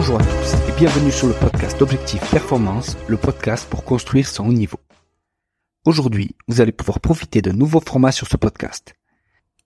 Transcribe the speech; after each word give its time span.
Bonjour 0.00 0.20
à 0.20 0.24
tous 0.24 0.54
et 0.68 0.76
bienvenue 0.78 1.10
sur 1.10 1.26
le 1.26 1.34
podcast 1.34 1.82
Objectif 1.82 2.20
Performance, 2.30 2.96
le 3.08 3.16
podcast 3.16 3.68
pour 3.68 3.82
construire 3.82 4.28
son 4.28 4.46
haut 4.46 4.52
niveau. 4.52 4.78
Aujourd'hui, 5.84 6.36
vous 6.46 6.60
allez 6.60 6.70
pouvoir 6.70 7.00
profiter 7.00 7.42
d'un 7.42 7.52
nouveau 7.52 7.80
format 7.80 8.12
sur 8.12 8.28
ce 8.28 8.36
podcast. 8.36 8.94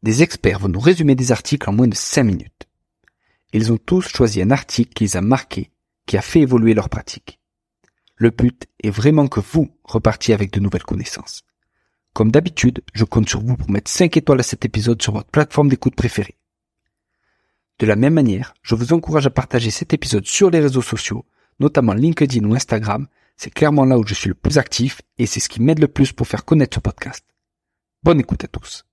Des 0.03 0.23
experts 0.23 0.61
vont 0.61 0.71
nous 0.71 0.81
résumer 0.81 1.15
des 1.17 1.33
articles 1.33 1.69
en 1.69 1.75
moins 1.75 1.87
de 1.87 1.95
5 1.95 2.25
minutes. 2.25 2.67
Ils 3.53 3.73
ont 3.73 3.77
tous 3.77 4.09
choisi 4.09 4.41
un 4.41 4.51
article 4.51 4.95
qui 4.95 5.05
les 5.05 5.19
a 5.19 5.21
marqués, 5.21 5.71
qui 6.07 6.17
a 6.17 6.23
fait 6.23 6.41
évoluer 6.41 6.73
leur 6.73 6.89
pratique. 6.89 7.39
Le 8.17 8.31
but 8.31 8.69
est 8.83 8.89
vraiment 8.89 9.29
que 9.29 9.41
vous 9.41 9.69
repartiez 9.85 10.33
avec 10.33 10.51
de 10.51 10.61
nouvelles 10.61 10.83
connaissances. 10.83 11.43
Comme 12.15 12.31
d'habitude, 12.31 12.81
je 12.95 13.05
compte 13.05 13.29
sur 13.29 13.43
vous 13.43 13.59
pour 13.59 13.71
mettre 13.71 13.91
5 13.91 14.17
étoiles 14.17 14.41
à 14.41 14.45
cet 14.45 14.65
épisode 14.65 15.03
sur 15.03 15.13
votre 15.13 15.31
plateforme 15.31 15.69
d'écoute 15.69 15.95
préférée. 15.95 16.39
De 17.83 17.87
la 17.89 17.97
même 17.97 18.15
manière, 18.15 18.55
je 18.63 18.77
vous 18.77 18.93
encourage 18.93 19.27
à 19.27 19.31
partager 19.31 19.73
cet 19.73 19.93
épisode 19.93 20.25
sur 20.25 20.51
les 20.51 20.61
réseaux 20.61 20.83
sociaux, 20.83 21.25
notamment 21.59 21.95
LinkedIn 21.95 22.45
ou 22.45 22.55
Instagram. 22.55 23.09
C'est 23.37 23.53
clairement 23.53 23.85
là 23.85 23.99
où 23.99 24.07
je 24.07 24.15
suis 24.15 24.29
le 24.29 24.37
plus 24.37 24.57
actif 24.57 25.03
et 25.19 25.27
c'est 25.27 25.41
ce 25.41 25.49
qui 25.49 25.61
m'aide 25.61 25.81
le 25.81 25.89
plus 25.89 26.13
pour 26.13 26.29
faire 26.29 26.45
connaître 26.45 26.77
ce 26.77 26.81
podcast. 26.81 27.25
Bonne 28.05 28.21
écoute 28.21 28.45
à 28.45 28.47
tous. 28.47 28.85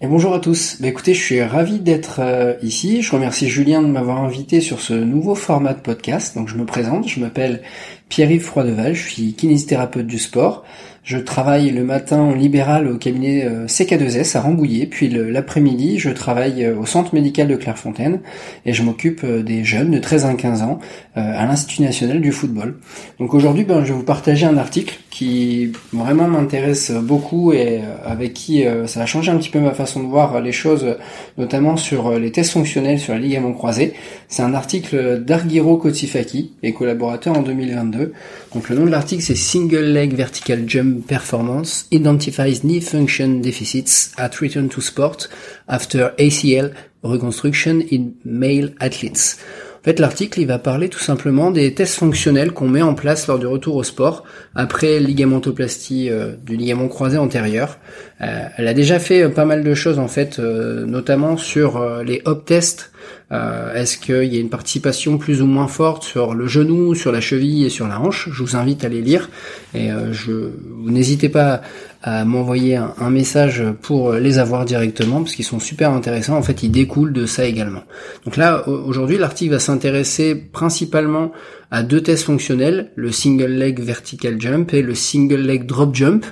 Et 0.00 0.06
bonjour 0.06 0.32
à 0.32 0.38
tous. 0.38 0.80
Bah, 0.80 0.88
écoutez, 0.88 1.12
je 1.12 1.20
suis 1.20 1.42
ravi 1.42 1.80
d'être 1.80 2.20
euh, 2.20 2.54
ici. 2.62 3.02
Je 3.02 3.12
remercie 3.12 3.50
Julien 3.50 3.82
de 3.82 3.88
m'avoir 3.88 4.24
invité 4.24 4.62
sur 4.62 4.80
ce 4.80 4.94
nouveau 4.94 5.34
format 5.34 5.74
de 5.74 5.80
podcast. 5.80 6.34
Donc 6.34 6.48
je 6.48 6.56
me 6.56 6.64
présente, 6.64 7.08
je 7.08 7.20
m'appelle 7.20 7.62
Pierre-Yves 8.08 8.44
Froideval, 8.44 8.94
je 8.94 9.06
suis 9.06 9.34
kinésithérapeute 9.34 10.06
du 10.06 10.18
sport. 10.18 10.64
Je 11.08 11.16
travaille 11.16 11.70
le 11.70 11.84
matin 11.84 12.18
en 12.18 12.34
libéral 12.34 12.86
au 12.86 12.98
cabinet 12.98 13.46
euh, 13.46 13.64
CK2S 13.64 14.36
à 14.36 14.42
Rambouillet, 14.42 14.84
puis 14.84 15.08
l'après-midi 15.08 15.98
je 15.98 16.10
travaille 16.10 16.66
euh, 16.66 16.76
au 16.76 16.84
centre 16.84 17.14
médical 17.14 17.48
de 17.48 17.56
Clairefontaine 17.56 18.20
et 18.66 18.74
je 18.74 18.82
m'occupe 18.82 19.22
euh, 19.24 19.42
des 19.42 19.64
jeunes 19.64 19.90
de 19.90 19.98
13 19.98 20.26
à 20.26 20.34
15 20.34 20.60
ans 20.60 20.78
à 21.14 21.46
l'Institut 21.46 21.82
national 21.82 22.20
du 22.20 22.30
football. 22.30 22.76
Donc 23.18 23.34
aujourd'hui 23.34 23.64
ben, 23.64 23.82
je 23.82 23.92
vais 23.92 23.98
vous 23.98 24.04
partager 24.04 24.46
un 24.46 24.56
article 24.56 25.00
qui 25.10 25.72
vraiment 25.92 26.28
m'intéresse 26.28 26.92
beaucoup 26.92 27.52
et 27.52 27.80
avec 28.04 28.34
qui 28.34 28.64
ça 28.86 29.02
a 29.02 29.06
changé 29.06 29.32
un 29.32 29.36
petit 29.36 29.50
peu 29.50 29.58
ma 29.58 29.72
façon 29.72 30.00
de 30.00 30.06
voir 30.06 30.40
les 30.40 30.52
choses, 30.52 30.94
notamment 31.36 31.76
sur 31.76 32.16
les 32.20 32.30
tests 32.30 32.52
fonctionnels 32.52 33.00
sur 33.00 33.14
la 33.14 33.18
ligament 33.18 33.52
croisé. 33.52 33.94
C'est 34.28 34.42
un 34.42 34.54
article 34.54 35.24
d'Argiro 35.24 35.76
Kotifaki 35.76 36.52
et 36.62 36.72
collaborateur 36.72 37.36
en 37.36 37.42
2022. 37.42 38.12
Donc 38.54 38.68
le 38.68 38.76
nom 38.76 38.84
de 38.84 38.90
l'article 38.90 39.22
c'est 39.22 39.34
Single 39.34 39.86
Leg 39.86 40.14
Vertical 40.14 40.68
Jump 40.68 40.97
performance 41.02 41.86
identifies 41.90 42.62
knee 42.62 42.80
function 42.80 43.40
deficits 43.40 44.12
at 44.16 44.40
return 44.40 44.68
to 44.68 44.80
sport 44.80 45.28
after 45.68 46.14
ACL 46.18 46.72
reconstruction 47.02 47.82
in 47.90 48.14
male 48.24 48.74
athletes. 48.80 49.38
En 49.80 49.84
fait, 49.84 50.00
l'article, 50.00 50.40
il 50.40 50.46
va 50.46 50.58
parler 50.58 50.88
tout 50.88 50.98
simplement 50.98 51.52
des 51.52 51.72
tests 51.72 51.94
fonctionnels 51.94 52.52
qu'on 52.52 52.68
met 52.68 52.82
en 52.82 52.94
place 52.94 53.28
lors 53.28 53.38
du 53.38 53.46
retour 53.46 53.76
au 53.76 53.84
sport 53.84 54.24
après 54.56 54.98
ligamentoplastie 54.98 56.10
euh, 56.10 56.32
du 56.44 56.56
ligament 56.56 56.88
croisé 56.88 57.16
antérieur. 57.16 57.78
Euh, 58.20 58.48
elle 58.56 58.66
a 58.66 58.74
déjà 58.74 58.98
fait 58.98 59.22
euh, 59.22 59.28
pas 59.28 59.44
mal 59.44 59.62
de 59.62 59.74
choses 59.74 60.00
en 60.00 60.08
fait, 60.08 60.40
notamment 60.40 61.36
sur 61.36 62.02
les 62.02 62.22
hop 62.24 62.44
tests 62.44 62.90
euh, 63.30 63.74
est-ce 63.74 63.98
qu'il 63.98 64.32
y 64.32 64.36
a 64.36 64.40
une 64.40 64.48
participation 64.48 65.18
plus 65.18 65.42
ou 65.42 65.46
moins 65.46 65.68
forte 65.68 66.02
sur 66.02 66.34
le 66.34 66.46
genou, 66.46 66.94
sur 66.94 67.12
la 67.12 67.20
cheville 67.20 67.64
et 67.64 67.70
sur 67.70 67.86
la 67.86 68.00
hanche? 68.00 68.28
Je 68.32 68.42
vous 68.42 68.56
invite 68.56 68.84
à 68.84 68.88
les 68.88 69.02
lire 69.02 69.28
et 69.74 69.90
euh, 69.90 70.12
je, 70.12 70.50
n'hésitez 70.84 71.28
pas 71.28 71.60
à 72.02 72.24
m'envoyer 72.24 72.76
un, 72.76 73.10
message 73.10 73.62
pour 73.82 74.12
les 74.12 74.38
avoir 74.38 74.64
directement 74.64 75.22
parce 75.22 75.34
qu'ils 75.34 75.44
sont 75.44 75.58
super 75.58 75.90
intéressants. 75.90 76.36
En 76.36 76.42
fait, 76.42 76.62
ils 76.62 76.70
découlent 76.70 77.12
de 77.12 77.26
ça 77.26 77.44
également. 77.44 77.82
Donc 78.24 78.36
là, 78.36 78.68
aujourd'hui, 78.68 79.18
l'article 79.18 79.52
va 79.52 79.58
s'intéresser 79.58 80.36
principalement 80.36 81.32
à 81.70 81.82
deux 81.82 82.00
tests 82.00 82.24
fonctionnels, 82.24 82.92
le 82.94 83.10
single 83.10 83.50
leg 83.50 83.80
vertical 83.80 84.40
jump 84.40 84.72
et 84.72 84.82
le 84.82 84.94
single 84.94 85.40
leg 85.40 85.66
drop 85.66 85.94
jump. 85.94 86.24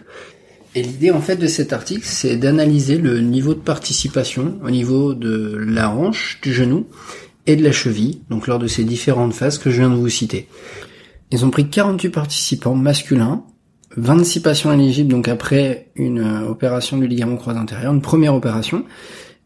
Et 0.76 0.82
l'idée 0.82 1.10
en 1.10 1.22
fait 1.22 1.36
de 1.36 1.46
cet 1.46 1.72
article, 1.72 2.02
c'est 2.04 2.36
d'analyser 2.36 2.98
le 2.98 3.20
niveau 3.20 3.54
de 3.54 3.60
participation 3.60 4.58
au 4.62 4.70
niveau 4.70 5.14
de 5.14 5.56
la 5.56 5.90
hanche, 5.90 6.38
du 6.42 6.52
genou 6.52 6.86
et 7.46 7.56
de 7.56 7.64
la 7.64 7.72
cheville, 7.72 8.20
donc 8.28 8.46
lors 8.46 8.58
de 8.58 8.66
ces 8.66 8.84
différentes 8.84 9.32
phases 9.32 9.56
que 9.56 9.70
je 9.70 9.78
viens 9.78 9.88
de 9.88 9.94
vous 9.94 10.10
citer. 10.10 10.48
Ils 11.30 11.46
ont 11.46 11.50
pris 11.50 11.70
48 11.70 12.10
participants 12.10 12.74
masculins, 12.74 13.42
26 13.96 14.40
patients 14.40 14.72
éligibles 14.72 15.10
donc 15.10 15.28
après 15.28 15.88
une 15.96 16.18
euh, 16.18 16.46
opération 16.46 16.98
du 16.98 17.06
ligament 17.06 17.36
croisé 17.36 17.58
antérieur, 17.58 17.94
une 17.94 18.02
première 18.02 18.34
opération, 18.34 18.84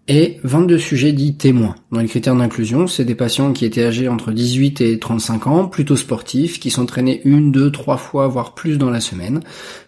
et 0.08 0.38
22 0.42 0.78
sujets 0.78 1.12
dits 1.12 1.36
témoins. 1.36 1.76
Dans 1.92 2.00
les 2.00 2.08
critères 2.08 2.34
d'inclusion, 2.34 2.86
c'est 2.86 3.04
des 3.04 3.14
patients 3.14 3.52
qui 3.52 3.64
étaient 3.64 3.84
âgés 3.84 4.08
entre 4.08 4.32
18 4.32 4.80
et 4.80 4.98
35 4.98 5.46
ans, 5.46 5.66
plutôt 5.66 5.96
sportifs, 5.96 6.58
qui 6.58 6.70
s'entraînaient 6.70 7.20
une, 7.24 7.52
deux, 7.52 7.70
trois 7.70 7.96
fois, 7.96 8.26
voire 8.26 8.54
plus 8.54 8.76
dans 8.76 8.90
la 8.90 9.00
semaine. 9.00 9.40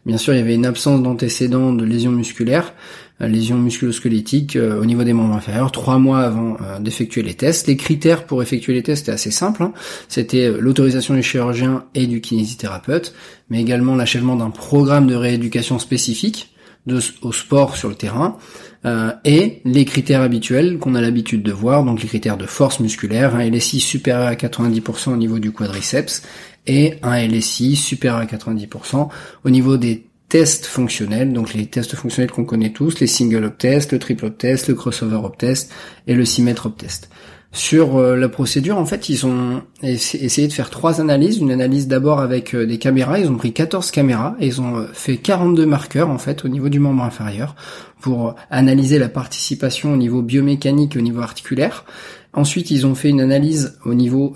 Bien 0.06 0.18
sûr, 0.18 0.34
il 0.34 0.38
y 0.38 0.40
avait 0.40 0.54
une 0.54 0.66
absence 0.66 1.02
d'antécédents 1.02 1.72
de 1.72 1.84
lésions 1.84 2.12
musculaires, 2.12 2.72
euh, 3.20 3.26
lésions 3.26 3.58
musculosquelettiques 3.58 4.56
euh, 4.56 4.80
au 4.80 4.84
niveau 4.84 5.02
des 5.02 5.12
membres 5.12 5.34
inférieurs, 5.34 5.72
trois 5.72 5.98
mois 5.98 6.20
avant 6.20 6.56
euh, 6.62 6.78
d'effectuer 6.78 7.22
les 7.22 7.34
tests. 7.34 7.66
Les 7.66 7.76
critères 7.76 8.24
pour 8.24 8.42
effectuer 8.42 8.74
les 8.74 8.82
tests 8.82 9.04
étaient 9.04 9.12
assez 9.12 9.30
simples. 9.30 9.64
Hein. 9.64 9.72
C'était 10.08 10.52
l'autorisation 10.52 11.14
du 11.14 11.22
chirurgien 11.22 11.86
et 11.94 12.06
du 12.06 12.20
kinésithérapeute, 12.20 13.14
mais 13.50 13.60
également 13.60 13.96
l'achèvement 13.96 14.36
d'un 14.36 14.50
programme 14.50 15.08
de 15.08 15.14
rééducation 15.14 15.78
spécifique 15.80 16.51
de, 16.86 17.00
au 17.22 17.32
sport 17.32 17.76
sur 17.76 17.88
le 17.88 17.94
terrain, 17.94 18.36
euh, 18.84 19.12
et 19.24 19.60
les 19.64 19.84
critères 19.84 20.22
habituels 20.22 20.78
qu'on 20.78 20.94
a 20.94 21.00
l'habitude 21.00 21.42
de 21.42 21.52
voir, 21.52 21.84
donc 21.84 22.02
les 22.02 22.08
critères 22.08 22.36
de 22.36 22.46
force 22.46 22.80
musculaire, 22.80 23.36
un 23.36 23.48
LSI 23.48 23.80
supérieur 23.80 24.26
à 24.26 24.34
90% 24.34 25.12
au 25.12 25.16
niveau 25.16 25.38
du 25.38 25.52
quadriceps, 25.52 26.22
et 26.66 26.94
un 27.02 27.16
LSI 27.26 27.76
supérieur 27.76 28.20
à 28.20 28.24
90% 28.24 29.08
au 29.44 29.50
niveau 29.50 29.76
des 29.76 30.06
tests 30.28 30.66
fonctionnels, 30.66 31.32
donc 31.32 31.54
les 31.54 31.66
tests 31.66 31.94
fonctionnels 31.94 32.30
qu'on 32.30 32.44
connaît 32.44 32.72
tous, 32.72 33.00
les 33.00 33.06
single 33.06 33.44
up 33.44 33.58
tests, 33.58 33.92
le 33.92 33.98
triple 33.98 34.26
up 34.26 34.38
test, 34.38 34.68
le 34.68 34.74
crossover 34.74 35.20
up 35.24 35.36
test 35.36 35.70
et 36.06 36.14
le 36.14 36.24
symmetre 36.24 36.66
up 36.66 36.76
test. 36.78 37.10
Sur 37.54 37.98
euh, 37.98 38.16
la 38.16 38.30
procédure, 38.30 38.78
en 38.78 38.86
fait, 38.86 39.10
ils 39.10 39.26
ont 39.26 39.62
essayé 39.82 40.48
de 40.48 40.52
faire 40.54 40.70
trois 40.70 41.02
analyses. 41.02 41.36
Une 41.36 41.50
analyse 41.50 41.86
d'abord 41.86 42.20
avec 42.20 42.54
euh, 42.54 42.64
des 42.64 42.78
caméras. 42.78 43.18
Ils 43.18 43.28
ont 43.28 43.36
pris 43.36 43.52
14 43.52 43.90
caméras 43.90 44.34
et 44.40 44.46
ils 44.46 44.62
ont 44.62 44.78
euh, 44.78 44.86
fait 44.94 45.18
42 45.18 45.66
marqueurs, 45.66 46.08
en 46.08 46.16
fait, 46.16 46.46
au 46.46 46.48
niveau 46.48 46.70
du 46.70 46.80
membre 46.80 47.04
inférieur 47.04 47.54
pour 48.00 48.34
analyser 48.50 48.98
la 48.98 49.10
participation 49.10 49.92
au 49.92 49.96
niveau 49.98 50.22
biomécanique 50.22 50.96
et 50.96 50.98
au 50.98 51.02
niveau 51.02 51.20
articulaire. 51.20 51.84
Ensuite, 52.32 52.70
ils 52.70 52.86
ont 52.86 52.94
fait 52.94 53.10
une 53.10 53.20
analyse 53.20 53.78
au 53.84 53.92
niveau 53.92 54.34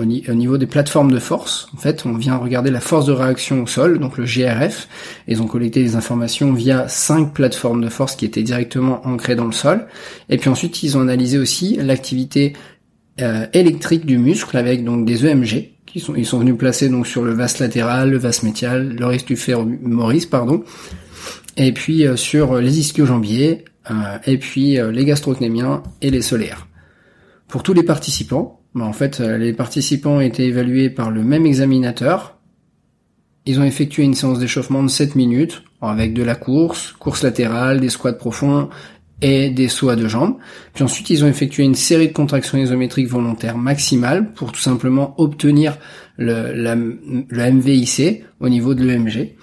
au, 0.00 0.04
niveau 0.04 0.58
des 0.58 0.66
plateformes 0.66 1.10
de 1.10 1.18
force, 1.18 1.68
en 1.74 1.78
fait, 1.78 2.04
on 2.06 2.14
vient 2.14 2.36
regarder 2.36 2.70
la 2.70 2.80
force 2.80 3.06
de 3.06 3.12
réaction 3.12 3.62
au 3.62 3.66
sol, 3.66 3.98
donc 3.98 4.16
le 4.16 4.24
GRF. 4.24 4.88
Ils 5.26 5.42
ont 5.42 5.46
collecté 5.46 5.82
des 5.82 5.96
informations 5.96 6.52
via 6.52 6.88
cinq 6.88 7.32
plateformes 7.34 7.82
de 7.82 7.88
force 7.88 8.16
qui 8.16 8.24
étaient 8.24 8.42
directement 8.42 9.06
ancrées 9.06 9.34
dans 9.34 9.46
le 9.46 9.52
sol. 9.52 9.86
Et 10.28 10.36
puis 10.36 10.48
ensuite, 10.50 10.82
ils 10.82 10.96
ont 10.96 11.00
analysé 11.00 11.38
aussi 11.38 11.76
l'activité 11.76 12.54
euh, 13.20 13.46
électrique 13.52 14.06
du 14.06 14.18
muscle 14.18 14.56
avec 14.56 14.84
donc 14.84 15.04
des 15.04 15.26
EMG 15.26 15.70
qui 15.86 16.04
ils 16.16 16.26
sont 16.26 16.38
venus 16.38 16.56
placer 16.56 16.88
donc 16.88 17.06
sur 17.06 17.24
le 17.24 17.32
vas 17.32 17.52
latéral, 17.58 18.10
le 18.10 18.18
vas 18.18 18.38
médial, 18.42 18.94
le 18.98 19.06
risque 19.06 19.26
du 19.26 19.36
fémoris, 19.36 20.26
pardon. 20.26 20.62
Et 21.56 21.72
puis 21.72 22.06
euh, 22.06 22.14
sur 22.16 22.56
les 22.56 22.78
ischio-jambiers, 22.78 23.64
euh, 23.90 23.94
et 24.26 24.38
puis 24.38 24.78
les 24.92 25.04
gastrocnémiens 25.04 25.82
et 26.02 26.10
les 26.10 26.22
solaires. 26.22 26.68
Pour 27.48 27.62
tous 27.62 27.72
les 27.72 27.82
participants, 27.82 28.57
bah, 28.74 28.84
en 28.84 28.92
fait, 28.92 29.20
euh, 29.20 29.38
les 29.38 29.52
participants 29.52 30.16
ont 30.16 30.20
été 30.20 30.44
évalués 30.46 30.90
par 30.90 31.10
le 31.10 31.22
même 31.22 31.46
examinateur. 31.46 32.38
Ils 33.46 33.60
ont 33.60 33.64
effectué 33.64 34.02
une 34.02 34.14
séance 34.14 34.38
d'échauffement 34.38 34.82
de 34.82 34.88
7 34.88 35.14
minutes, 35.14 35.62
avec 35.80 36.12
de 36.12 36.22
la 36.22 36.34
course, 36.34 36.92
course 36.92 37.22
latérale, 37.22 37.80
des 37.80 37.88
squats 37.88 38.12
profonds 38.12 38.68
et 39.22 39.50
des 39.50 39.68
sauts 39.68 39.88
à 39.88 39.96
deux 39.96 40.08
jambes. 40.08 40.36
Puis 40.74 40.84
ensuite, 40.84 41.10
ils 41.10 41.24
ont 41.24 41.28
effectué 41.28 41.64
une 41.64 41.74
série 41.74 42.08
de 42.08 42.12
contractions 42.12 42.58
isométriques 42.58 43.08
volontaires 43.08 43.58
maximales 43.58 44.32
pour 44.32 44.52
tout 44.52 44.60
simplement 44.60 45.14
obtenir 45.20 45.78
le, 46.18 46.52
la, 46.52 46.74
le 46.74 47.52
MVIC 47.52 48.24
au 48.40 48.48
niveau 48.48 48.74
de 48.74 48.84
l'EMG. 48.84 49.34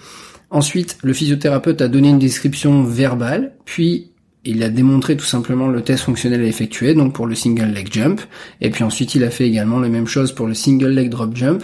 Ensuite, 0.50 0.98
le 1.02 1.12
physiothérapeute 1.12 1.82
a 1.82 1.88
donné 1.88 2.08
une 2.08 2.18
description 2.18 2.84
verbale, 2.84 3.54
puis 3.64 4.12
il 4.46 4.62
a 4.62 4.68
démontré 4.68 5.16
tout 5.16 5.24
simplement 5.24 5.68
le 5.68 5.82
test 5.82 6.04
fonctionnel 6.04 6.42
à 6.42 6.46
effectuer, 6.46 6.94
donc 6.94 7.12
pour 7.12 7.26
le 7.26 7.34
single 7.34 7.72
leg 7.72 7.92
jump, 7.92 8.20
et 8.60 8.70
puis 8.70 8.84
ensuite 8.84 9.14
il 9.14 9.24
a 9.24 9.30
fait 9.30 9.46
également 9.46 9.80
la 9.80 9.88
même 9.88 10.06
chose 10.06 10.32
pour 10.32 10.46
le 10.46 10.54
single 10.54 10.90
leg 10.90 11.10
drop 11.10 11.36
jump, 11.36 11.62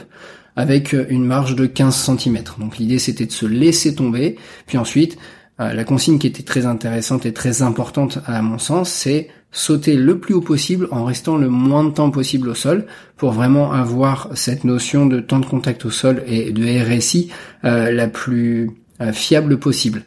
avec 0.56 0.93
une 0.93 1.25
marge 1.25 1.56
de 1.56 1.67
15 1.67 1.94
cm. 1.94 2.38
Donc 2.58 2.79
l'idée 2.79 2.99
c'était 2.99 3.26
de 3.26 3.32
se 3.32 3.46
laisser 3.46 3.94
tomber, 3.94 4.37
puis 4.67 4.79
ensuite 4.79 5.17
euh, 5.61 5.73
la 5.73 5.84
consigne 5.84 6.19
qui 6.19 6.26
était 6.26 6.43
très 6.43 6.67
intéressante 6.67 7.26
et 7.26 7.32
très 7.32 7.62
importante 7.62 8.19
à 8.26 8.43
mon 8.43 8.58
sens, 8.58 8.90
c'est 8.90 9.29
sauter 9.52 9.96
le 9.96 10.19
plus 10.19 10.34
haut 10.34 10.40
possible 10.40 10.88
en 10.90 11.05
restant 11.05 11.37
le 11.37 11.49
moins 11.49 11.84
de 11.84 11.90
temps 11.90 12.11
possible 12.11 12.49
au 12.49 12.55
sol 12.55 12.87
pour 13.17 13.32
vraiment 13.32 13.73
avoir 13.73 14.31
cette 14.34 14.64
notion 14.64 15.06
de 15.06 15.20
temps 15.20 15.40
de 15.40 15.46
contact 15.46 15.84
au 15.84 15.90
sol 15.90 16.23
et 16.26 16.52
de 16.52 16.64
RSI 16.64 17.31
euh, 17.64 17.93
la 17.93 18.08
plus 18.08 18.70
euh, 19.00 19.12
fiable 19.12 19.58
possible. 19.58 20.05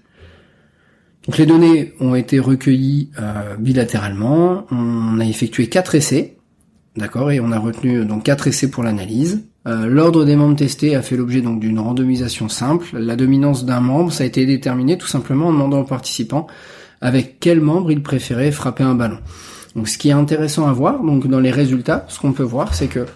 Donc 1.27 1.37
les 1.37 1.45
données 1.45 1.93
ont 1.99 2.15
été 2.15 2.39
recueillies 2.39 3.09
bilatéralement, 3.57 4.65
on 4.71 5.19
a 5.19 5.25
effectué 5.25 5.67
quatre 5.67 5.95
essais, 5.95 6.37
d'accord, 6.97 7.31
et 7.31 7.39
on 7.39 7.51
a 7.51 7.59
retenu 7.59 8.05
donc 8.05 8.23
quatre 8.23 8.47
essais 8.47 8.69
pour 8.69 8.83
l'analyse. 8.83 9.43
Euh, 9.67 9.87
l'ordre 9.87 10.25
des 10.25 10.35
membres 10.35 10.55
testés 10.55 10.95
a 10.95 11.01
fait 11.01 11.17
l'objet 11.17 11.41
donc 11.41 11.59
d'une 11.59 11.79
randomisation 11.79 12.49
simple. 12.49 12.97
La 12.97 13.15
dominance 13.15 13.65
d'un 13.65 13.79
membre, 13.79 14.11
ça 14.11 14.23
a 14.23 14.27
été 14.27 14.45
déterminé 14.45 14.97
tout 14.97 15.07
simplement 15.07 15.47
en 15.47 15.53
demandant 15.53 15.79
aux 15.79 15.85
participants 15.85 16.45
avec 17.01 17.39
quel 17.39 17.61
membre 17.61 17.91
ils 17.91 18.03
préféraient 18.03 18.51
frapper 18.51 18.83
un 18.83 18.95
ballon. 18.95 19.17
Donc 19.75 19.87
ce 19.89 19.97
qui 19.97 20.09
est 20.09 20.13
intéressant 20.13 20.67
à 20.67 20.73
voir, 20.73 21.03
donc 21.03 21.27
dans 21.27 21.39
les 21.39 21.51
résultats, 21.51 22.05
ce 22.09 22.19
qu'on 22.19 22.31
peut 22.31 22.43
voir, 22.43 22.75
c'est 22.75 22.87
que 22.87 23.07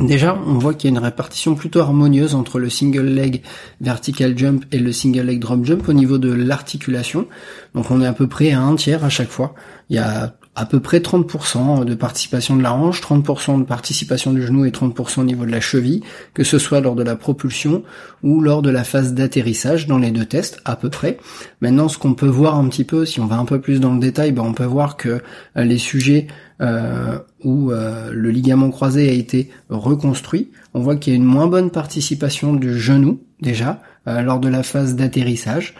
Déjà, 0.00 0.38
on 0.46 0.54
voit 0.54 0.72
qu'il 0.72 0.90
y 0.90 0.94
a 0.94 0.96
une 0.96 1.04
répartition 1.04 1.54
plutôt 1.54 1.80
harmonieuse 1.80 2.34
entre 2.34 2.58
le 2.58 2.70
single 2.70 3.04
leg 3.04 3.42
vertical 3.82 4.36
jump 4.36 4.64
et 4.72 4.78
le 4.78 4.92
single 4.92 5.26
leg 5.26 5.38
drop 5.38 5.64
jump 5.64 5.86
au 5.88 5.92
niveau 5.92 6.16
de 6.16 6.32
l'articulation. 6.32 7.26
Donc 7.74 7.90
on 7.90 8.00
est 8.00 8.06
à 8.06 8.14
peu 8.14 8.26
près 8.26 8.50
à 8.52 8.62
un 8.62 8.76
tiers 8.76 9.04
à 9.04 9.10
chaque 9.10 9.28
fois. 9.28 9.54
Il 9.90 9.96
y 9.96 9.98
a 9.98 10.34
à 10.56 10.66
peu 10.66 10.80
près 10.80 10.98
30% 10.98 11.84
de 11.84 11.94
participation 11.94 12.56
de 12.56 12.62
la 12.62 12.74
hanche, 12.74 13.00
30% 13.00 13.60
de 13.60 13.64
participation 13.64 14.32
du 14.32 14.44
genou 14.44 14.64
et 14.64 14.70
30% 14.70 15.20
au 15.20 15.24
niveau 15.24 15.46
de 15.46 15.50
la 15.50 15.60
cheville, 15.60 16.02
que 16.34 16.44
ce 16.44 16.58
soit 16.58 16.80
lors 16.80 16.96
de 16.96 17.02
la 17.02 17.14
propulsion 17.14 17.82
ou 18.22 18.40
lors 18.40 18.60
de 18.60 18.70
la 18.70 18.84
phase 18.84 19.14
d'atterrissage 19.14 19.86
dans 19.86 19.98
les 19.98 20.10
deux 20.10 20.24
tests, 20.26 20.60
à 20.64 20.76
peu 20.76 20.90
près. 20.90 21.18
Maintenant, 21.60 21.88
ce 21.88 21.98
qu'on 21.98 22.14
peut 22.14 22.26
voir 22.26 22.56
un 22.56 22.68
petit 22.68 22.84
peu, 22.84 23.06
si 23.06 23.20
on 23.20 23.26
va 23.26 23.36
un 23.36 23.44
peu 23.44 23.60
plus 23.60 23.80
dans 23.80 23.94
le 23.94 24.00
détail, 24.00 24.32
ben, 24.32 24.42
on 24.42 24.52
peut 24.52 24.64
voir 24.64 24.96
que 24.96 25.22
euh, 25.56 25.64
les 25.64 25.78
sujets 25.78 26.26
où 26.60 27.70
euh, 27.70 28.10
le 28.12 28.30
ligament 28.30 28.70
croisé 28.70 29.08
a 29.08 29.12
été 29.12 29.50
reconstruit, 29.68 30.50
on 30.74 30.80
voit 30.80 30.96
qu'il 30.96 31.12
y 31.12 31.16
a 31.16 31.16
une 31.16 31.24
moins 31.24 31.46
bonne 31.46 31.70
participation 31.70 32.52
du 32.54 32.78
genou 32.78 33.20
déjà 33.40 33.80
lors 34.06 34.40
de 34.40 34.48
la 34.48 34.62
phase 34.62 34.96
d'atterrissage 34.96 35.74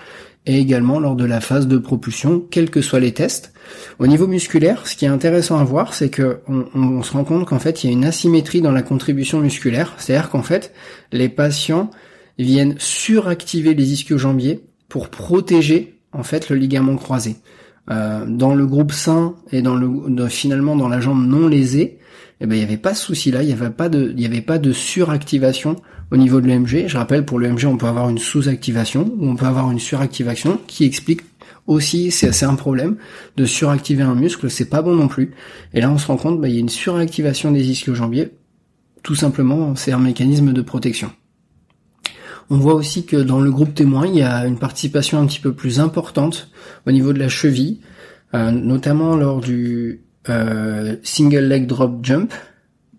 et 0.47 0.59
également 0.59 0.99
lors 0.99 1.17
de 1.17 1.25
la 1.25 1.41
phase 1.41 1.67
de 1.67 1.79
propulsion, 1.79 2.41
quels 2.51 2.71
que 2.71 2.81
soient 2.81 3.01
les 3.01 3.13
tests. 3.13 3.53
Au 3.99 4.07
niveau 4.07 4.27
musculaire, 4.27 4.87
ce 4.87 4.97
qui 4.97 5.05
est 5.05 5.09
intéressant 5.09 5.59
à 5.59 5.65
voir, 5.65 5.93
c'est 5.93 6.09
que 6.09 6.41
on, 6.49 7.03
se 7.03 7.13
rend 7.13 7.25
compte 7.25 7.47
qu'en 7.47 7.59
fait, 7.59 7.85
il 7.85 7.87
y 7.89 7.91
a 7.91 7.93
une 7.93 8.05
asymétrie 8.05 8.63
dans 8.63 8.73
la 8.73 8.83
contribution 8.83 9.41
musculaire, 9.41 9.95
c'est-à-dire 9.99 10.31
qu'en 10.31 10.43
fait, 10.43 10.73
les 11.13 11.29
patients 11.29 11.91
viennent 12.39 12.75
suractiver 12.79 13.75
les 13.75 13.93
ischio-jambiers 13.93 14.61
pour 14.89 15.09
protéger 15.11 15.99
en 16.13 16.23
fait 16.23 16.49
le 16.49 16.57
ligament 16.57 16.97
croisé. 16.97 17.37
Euh, 17.91 18.25
dans 18.27 18.55
le 18.55 18.67
groupe 18.67 18.93
sain 18.93 19.35
et 19.51 19.63
dans 19.63 19.75
le 19.75 20.29
finalement 20.29 20.77
dans 20.77 20.89
la 20.89 21.01
jambe 21.01 21.27
non 21.27 21.49
lésée, 21.49 21.99
eh 22.41 22.47
ben 22.47 22.55
il 22.55 22.59
n'y 22.59 22.65
avait 22.65 22.77
pas 22.77 22.95
ce 22.95 23.07
souci-là, 23.07 23.43
il 23.43 23.47
n'y 23.47 23.53
avait 23.53 23.71
pas 23.71 23.89
de 23.89 24.15
il 24.17 24.25
avait 24.27 24.43
pas 24.43 24.59
de 24.59 24.73
suractivation 24.73 25.77
au 26.13 26.17
niveau 26.17 26.41
de 26.41 26.47
l'EMG. 26.47 26.87
Je 26.87 26.97
rappelle 26.97 27.25
pour 27.25 27.41
l'EMG 27.41 27.65
on 27.67 27.77
peut 27.77 27.87
avoir 27.87 28.09
une 28.09 28.19
sous-activation 28.19 29.13
ou 29.19 29.29
on 29.29 29.35
peut 29.35 29.47
avoir 29.47 29.71
une 29.71 29.81
suractivation 29.81 30.61
qui 30.67 30.85
explique 30.85 31.23
aussi 31.67 32.11
c'est 32.11 32.45
un 32.45 32.55
problème 32.55 32.97
de 33.37 33.45
suractiver 33.45 34.03
un 34.03 34.15
muscle, 34.15 34.51
c'est 34.51 34.71
pas 34.71 34.83
bon 34.83 34.95
non 34.95 35.09
plus. 35.09 35.33
Et 35.75 35.81
là 35.81 35.91
on 35.91 35.99
se 35.99 36.07
rend 36.07 36.17
compte 36.17 36.41
bah, 36.41 36.49
il 36.49 36.55
y 36.55 36.59
a 36.59 36.61
une 36.61 36.69
suractivation 36.69 37.51
des 37.51 37.71
ischio-jambiers. 37.71 38.31
Tout 39.03 39.15
simplement, 39.15 39.75
c'est 39.77 39.93
un 39.93 39.99
mécanisme 39.99 40.53
de 40.53 40.63
protection. 40.63 41.11
On 42.53 42.59
voit 42.59 42.75
aussi 42.75 43.07
que 43.07 43.17
dans 43.17 43.41
le 43.41 43.51
groupe 43.53 43.75
témoin, 43.75 44.09
il 44.09 44.17
y 44.17 44.23
a 44.23 44.45
une 44.45 44.59
participation 44.59 45.21
un 45.21 45.27
petit 45.27 45.39
peu 45.39 45.53
plus 45.53 45.79
importante 45.79 46.51
au 46.85 46.91
niveau 46.91 47.13
de 47.13 47.21
la 47.21 47.29
cheville, 47.29 47.81
euh, 48.35 48.51
notamment 48.51 49.15
lors 49.15 49.41
du 49.41 50.03
euh, 50.29 50.97
single 51.05 51.47
leg 51.47 51.67
drop 51.67 52.05
jump, 52.05 52.35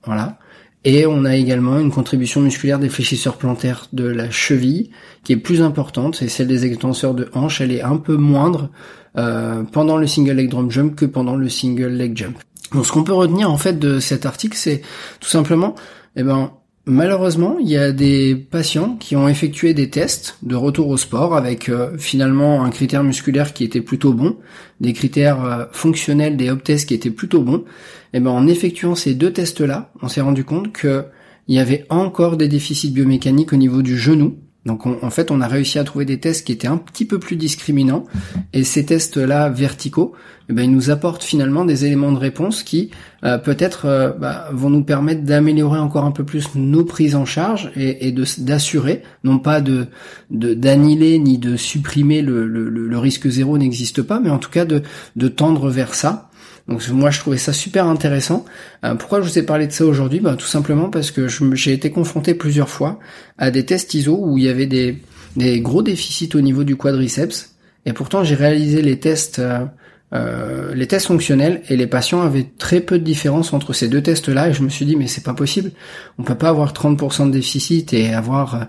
voilà. 0.06 0.40
Et 0.84 1.06
on 1.06 1.26
a 1.26 1.36
également 1.36 1.78
une 1.80 1.92
contribution 1.92 2.42
musculaire 2.42 2.80
des 2.80 2.90
fléchisseurs 2.90 3.38
plantaires 3.38 3.88
de 3.94 4.06
la 4.06 4.32
cheville 4.32 4.90
qui 5.24 5.34
est 5.34 5.38
plus 5.38 5.62
importante, 5.62 6.22
et 6.22 6.30
celle 6.30 6.48
des 6.48 6.66
extenseurs 6.66 7.14
de 7.14 7.30
hanche, 7.34 7.60
elle 7.60 7.72
est 7.72 7.84
un 7.84 7.98
peu 7.98 8.16
moindre 8.16 8.72
euh, 9.18 9.64
pendant 9.64 9.98
le 9.98 10.08
single 10.08 10.32
leg 10.32 10.50
drop 10.50 10.72
jump 10.72 10.96
que 10.96 11.06
pendant 11.06 11.36
le 11.36 11.50
single 11.50 11.90
leg 11.90 12.16
jump. 12.18 12.38
Donc 12.74 12.86
ce 12.86 12.92
qu'on 12.94 13.04
peut 13.04 13.14
retenir 13.14 13.52
en 13.52 13.58
fait 13.58 13.78
de 13.78 14.00
cet 14.00 14.26
article, 14.26 14.56
c'est 14.56 14.82
tout 15.20 15.30
simplement, 15.30 15.76
eh 16.16 16.24
ben, 16.24 16.54
Malheureusement, 16.88 17.58
il 17.60 17.70
y 17.70 17.78
a 17.78 17.92
des 17.92 18.36
patients 18.36 18.96
qui 18.96 19.16
ont 19.16 19.28
effectué 19.28 19.76
des 19.76 19.92
tests 19.92 20.38
de 20.42 20.56
retour 20.56 20.88
au 20.88 20.98
sport 20.98 21.36
avec 21.36 21.70
euh, 21.70 21.96
finalement 22.00 22.64
un 22.64 22.72
critère 22.72 23.04
musculaire 23.04 23.54
qui 23.54 23.64
était 23.64 23.82
plutôt 23.82 24.14
bon, 24.14 24.38
des 24.80 24.94
critères 24.94 25.46
euh, 25.46 25.66
fonctionnels 25.72 26.38
des 26.38 26.50
hop 26.50 26.64
tests 26.64 26.88
qui 26.88 26.96
étaient 26.96 27.12
plutôt 27.12 27.44
bons. 27.44 27.66
Et 28.14 28.20
ben 28.20 28.32
en 28.32 28.48
effectuant 28.48 28.96
ces 28.96 29.14
deux 29.14 29.32
tests-là, 29.32 29.92
on 30.02 30.08
s'est 30.08 30.22
rendu 30.22 30.44
compte 30.44 30.76
qu'il 30.76 31.06
y 31.50 31.60
avait 31.60 31.86
encore 31.90 32.36
des 32.36 32.48
déficits 32.48 32.90
biomécaniques 32.90 33.54
au 33.54 33.58
niveau 33.58 33.84
du 33.84 33.96
genou 33.96 34.40
donc 34.66 34.86
en 34.86 35.10
fait, 35.10 35.32
on 35.32 35.42
a 35.42 35.48
réussi 35.48 35.80
à 35.80 35.84
trouver 35.84 36.06
des 36.06 36.20
tests 36.20 36.46
qui 36.46 36.52
étaient 36.52 36.68
un 36.68 36.78
petit 36.78 37.06
peu 37.06 37.18
plus 37.18 37.36
discriminants. 37.36 38.06
Et 38.54 38.64
ces 38.64 38.86
tests-là 38.86 39.50
verticaux, 39.50 40.14
eh 40.50 40.54
ben, 40.54 40.64
ils 40.64 40.72
nous 40.72 40.92
apportent 40.92 41.24
finalement 41.24 41.66
des 41.66 41.86
éléments 41.86 42.12
de 42.12 42.20
réponse 42.20 42.62
qui 42.62 42.92
euh, 43.24 43.40
peut-être 43.40 43.86
euh, 43.86 44.12
bah, 44.12 44.50
vont 44.52 44.70
nous 44.70 44.84
permettre 44.84 45.24
d'améliorer 45.24 45.80
encore 45.80 46.06
un 46.06 46.12
peu 46.12 46.24
plus 46.24 46.54
nos 46.54 46.86
prises 46.86 47.16
en 47.16 47.26
charge 47.26 47.72
et, 47.76 48.14
d'assurer, 48.38 49.02
non 49.24 49.40
pas 49.40 49.62
de 49.62 49.88
d'annihiler 50.30 51.18
ni 51.18 51.40
de 51.40 51.56
supprimer 51.56 52.22
le, 52.22 52.46
le, 52.46 52.70
le 52.70 52.98
risque 53.00 53.28
zéro 53.30 53.58
n'existe 53.58 54.04
pas, 54.04 54.20
mais 54.20 54.30
en 54.30 54.38
tout 54.38 54.52
cas 54.52 54.66
de, 54.66 54.84
de 55.16 55.28
tendre 55.28 55.70
vers 55.70 55.96
ça 55.96 56.31
donc 56.72 56.88
moi 56.90 57.12
je 57.12 57.20
trouvais 57.20 57.38
ça 57.38 57.54
super 57.54 57.88
intéressant. 57.88 58.46
Euh, 58.84 58.96
pourquoi 58.96 59.22
je 59.22 59.28
vous 59.28 59.38
ai 59.38 59.44
parlé 59.44 59.68
de 59.68 59.72
ça 59.72 59.86
aujourd'hui? 59.86 60.20
Bah, 60.20 60.36
Tout 60.36 60.48
simplement 60.48 60.90
parce 60.90 61.12
que 61.12 61.28
j'ai 61.28 61.74
été 61.74 61.92
confronté 61.92 62.34
plusieurs 62.34 62.70
fois 62.70 63.00
à 63.38 63.52
des 63.52 63.66
tests 63.66 63.94
ISO 63.94 64.18
où 64.20 64.38
il 64.38 64.46
y 64.46 64.50
avait 64.50 64.68
des, 64.68 65.02
gros 65.62 65.84
déficits 65.84 66.30
au 66.36 66.42
niveau 66.42 66.64
du 66.64 66.76
quadriceps. 66.76 67.54
Et 67.86 67.94
pourtant 67.94 68.24
j'ai 68.24 68.36
réalisé 68.36 68.82
les 68.82 69.00
tests 69.00 69.40
euh, 69.40 69.66
euh, 70.14 70.74
les 70.76 70.88
tests 70.88 71.08
fonctionnels 71.08 71.62
et 71.70 71.78
les 71.78 71.88
patients 71.88 72.22
avaient 72.22 72.48
très 72.58 72.82
peu 72.82 73.00
de 73.00 73.04
différence 73.04 73.54
entre 73.54 73.72
ces 73.72 73.88
deux 73.88 74.04
tests-là 74.04 74.50
et 74.50 74.54
je 74.54 74.62
me 74.62 74.68
suis 74.70 74.86
dit 74.86 74.98
mais 74.98 75.08
c'est 75.08 75.24
pas 75.24 75.34
possible. 75.34 75.72
On 76.18 76.24
peut 76.24 76.36
pas 76.36 76.50
avoir 76.50 76.74
30% 76.74 77.28
de 77.28 77.32
déficit 77.32 77.94
et 77.94 78.14
avoir 78.14 78.68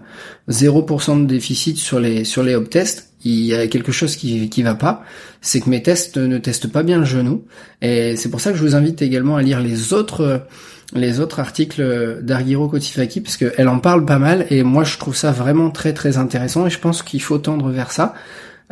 0% 0.49 1.23
de 1.23 1.27
déficit 1.27 1.77
sur 1.79 1.99
les 1.99 2.25
sur 2.25 2.45
les 2.45 2.55
hop 2.55 2.71
tests 2.71 3.09
il 3.25 3.45
y 3.45 3.55
a 3.55 3.67
quelque 3.67 3.93
chose 3.93 4.17
qui 4.17 4.49
qui 4.51 4.63
va 4.63 4.75
pas, 4.75 5.05
c'est 5.41 5.61
que 5.61 5.71
mes 5.71 5.83
tests 5.83 6.17
ne 6.17 6.39
testent 6.39 6.71
pas 6.71 6.83
bien 6.83 6.99
le 6.99 7.05
genou 7.05 7.45
et 7.81 8.17
c'est 8.17 8.31
pour 8.31 8.41
ça 8.41 8.53
que 8.53 8.57
je 8.57 8.63
vous 8.63 8.77
invite 8.77 9.03
également 9.03 9.37
à 9.37 9.43
lire 9.43 9.61
les 9.61 9.93
autres 9.93 10.47
les 10.95 11.21
autres 11.21 11.41
articles 11.41 12.21
d'Argiro 12.23 12.69
Kotifaki 12.69 13.21
parce 13.21 13.37
qu'elle 13.37 13.69
en 13.69 13.79
parle 13.79 14.05
pas 14.05 14.19
mal 14.19 14.47
et 14.51 14.63
moi 14.63 14.85
je 14.85 14.99
trouve 14.99 15.17
ça 15.17 15.33
vraiment 15.33 15.71
très 15.71 15.93
très 15.93 16.19
intéressant 16.19 16.67
et 16.67 16.71
je 16.71 16.79
pense 16.79 17.03
qu'il 17.03 17.23
faut 17.23 17.39
tendre 17.39 17.71
vers 17.71 17.91
ça. 17.91 18.15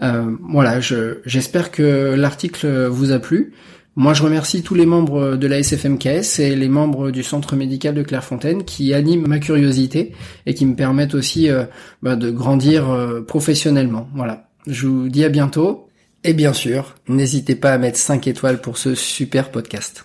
Euh, 0.02 0.36
voilà, 0.48 0.80
j'espère 1.24 1.70
que 1.70 2.14
l'article 2.14 2.86
vous 2.86 3.12
a 3.12 3.18
plu. 3.18 3.52
Moi, 3.96 4.14
je 4.14 4.22
remercie 4.22 4.62
tous 4.62 4.74
les 4.74 4.86
membres 4.86 5.36
de 5.36 5.46
la 5.46 5.58
SFMKS 5.58 6.38
et 6.38 6.54
les 6.54 6.68
membres 6.68 7.10
du 7.10 7.22
centre 7.22 7.56
médical 7.56 7.94
de 7.94 8.02
Clairefontaine 8.02 8.64
qui 8.64 8.94
animent 8.94 9.26
ma 9.26 9.40
curiosité 9.40 10.12
et 10.46 10.54
qui 10.54 10.64
me 10.64 10.76
permettent 10.76 11.14
aussi 11.14 11.50
euh, 11.50 11.64
bah, 12.02 12.16
de 12.16 12.30
grandir 12.30 12.88
euh, 12.88 13.20
professionnellement. 13.20 14.08
Voilà. 14.14 14.48
Je 14.66 14.86
vous 14.86 15.08
dis 15.08 15.24
à 15.24 15.28
bientôt. 15.28 15.88
Et 16.22 16.34
bien 16.34 16.52
sûr, 16.52 16.96
n'hésitez 17.08 17.54
pas 17.56 17.72
à 17.72 17.78
mettre 17.78 17.98
5 17.98 18.26
étoiles 18.26 18.60
pour 18.60 18.78
ce 18.78 18.94
super 18.94 19.50
podcast. 19.50 20.04